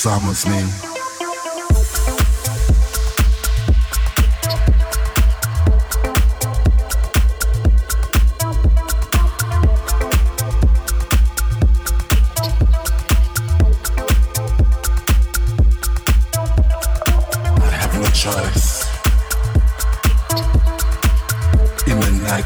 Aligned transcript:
samotný. 0.00 0.64
samotný. 18.14 18.80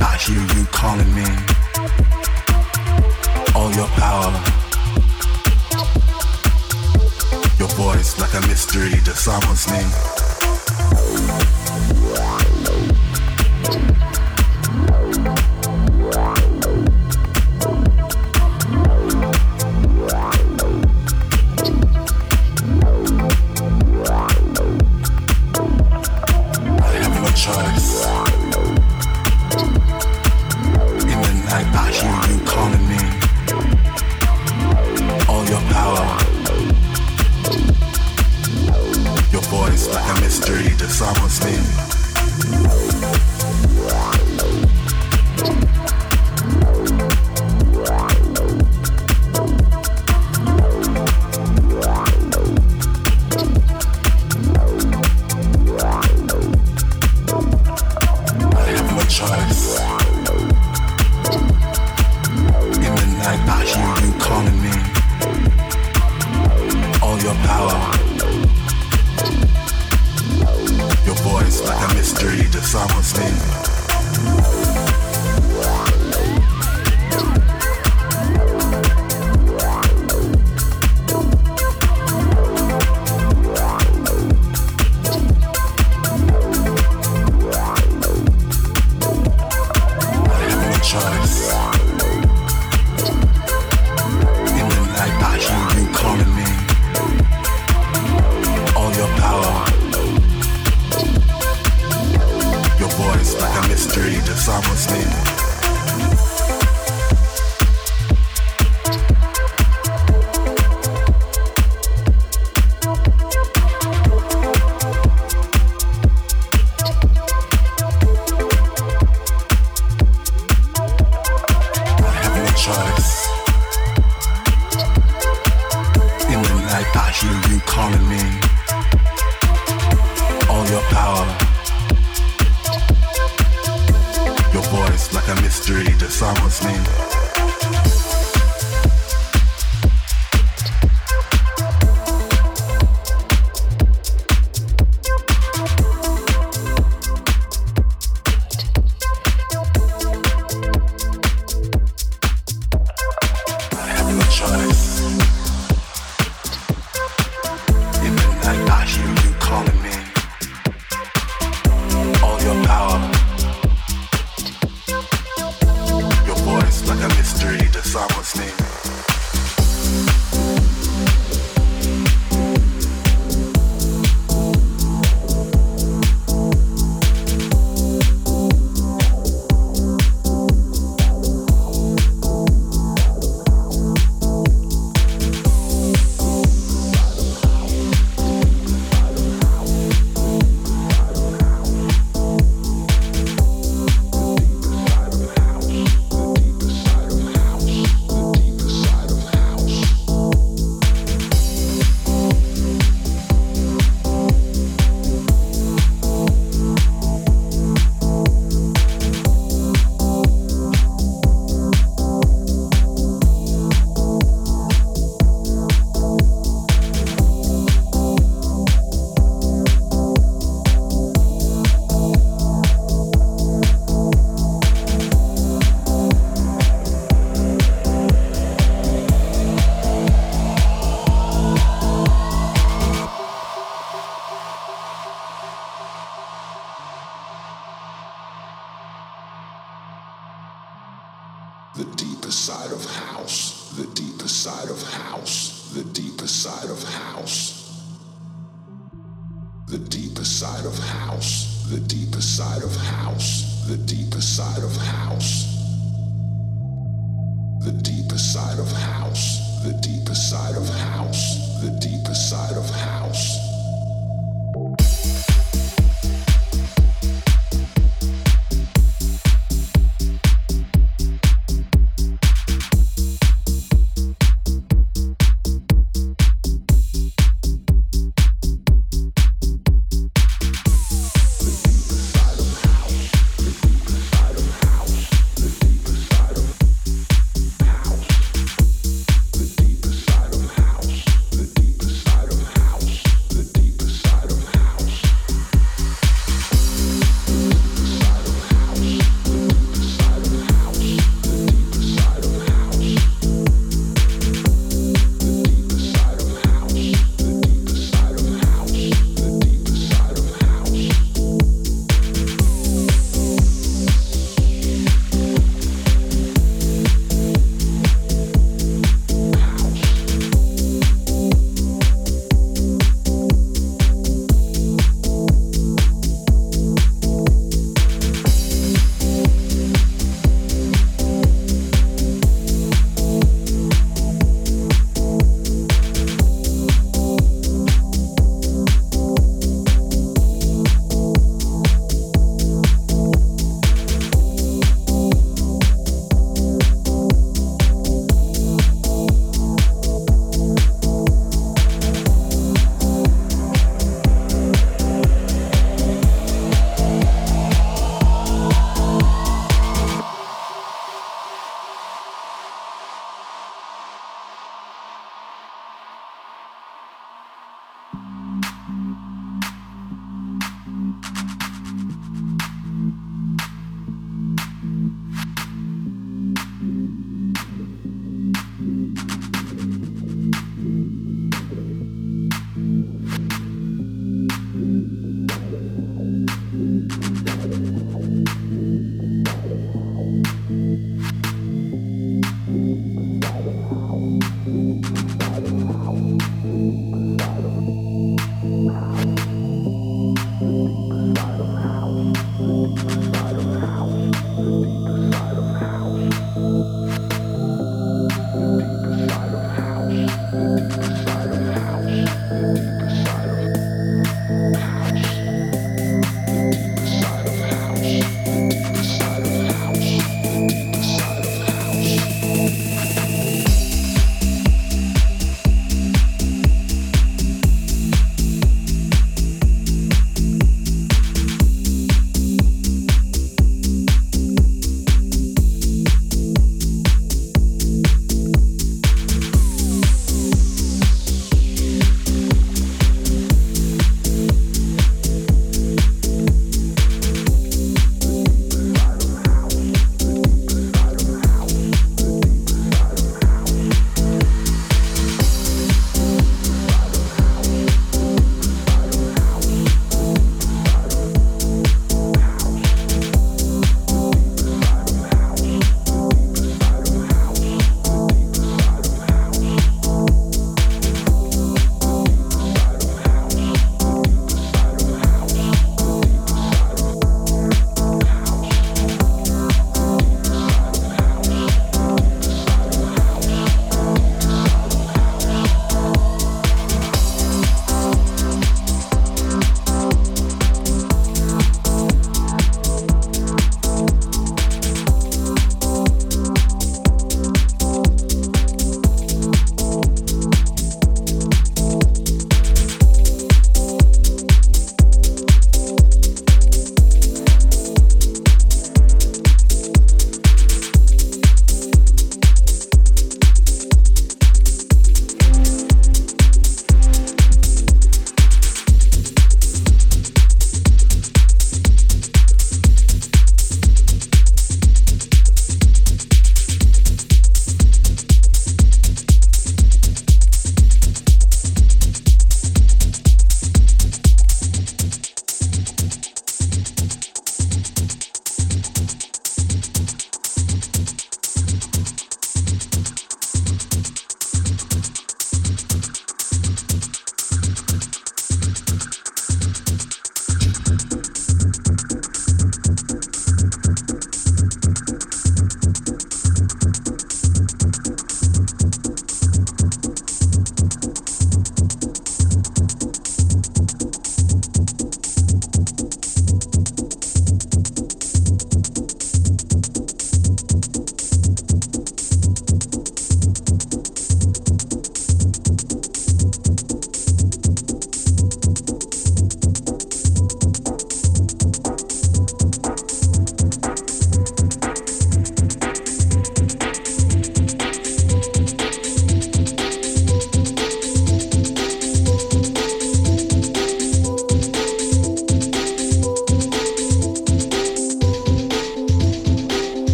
I 0.00 0.16
hear 0.20 0.42
you 0.54 0.66
calling 0.66 1.14
me. 1.14 1.24
All 3.54 3.72
your 3.72 3.88
power 3.96 4.67
voice 7.74 8.18
like 8.18 8.34
a 8.34 8.40
mystery 8.46 8.94
that 9.00 9.16
summons 9.16 9.68
me. 9.70 11.57